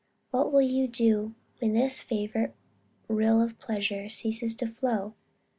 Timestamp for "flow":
4.67-5.13